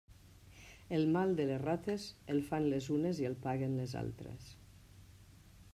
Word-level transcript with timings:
El 0.99 1.03
mal 1.15 1.35
de 1.39 1.45
les 1.51 1.61
rates, 1.65 2.07
el 2.35 2.41
fan 2.49 2.67
les 2.73 2.89
unes 2.97 3.21
i 3.25 3.27
el 3.31 3.37
paguen 3.47 3.79
les 3.83 3.97
altres. 4.05 4.53